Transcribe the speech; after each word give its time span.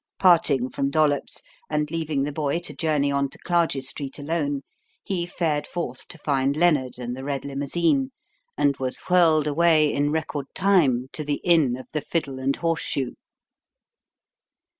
Parting 0.17 0.67
from 0.71 0.89
Dollops, 0.89 1.43
and 1.69 1.91
leaving 1.91 2.23
the 2.23 2.31
boy 2.31 2.57
to 2.61 2.73
journey 2.73 3.11
on 3.11 3.29
to 3.29 3.37
Clarges 3.37 3.87
Street 3.87 4.17
alone, 4.17 4.63
he 5.03 5.27
fared 5.27 5.67
forth 5.67 6.07
to 6.07 6.17
find 6.17 6.57
Lennard 6.57 6.97
and 6.97 7.15
the 7.15 7.23
red 7.23 7.45
limousine, 7.45 8.09
and 8.57 8.75
was 8.77 8.97
whirled 9.11 9.45
away 9.45 9.93
in 9.93 10.09
record 10.11 10.47
time 10.55 11.05
to 11.13 11.23
the 11.23 11.39
inn 11.43 11.77
of 11.77 11.87
the 11.93 12.01
Fiddle 12.01 12.39
and 12.39 12.55
Horseshoe. 12.55 13.11